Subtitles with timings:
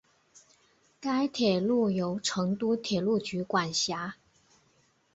[0.99, 4.15] 该铁路由成都铁路局管辖。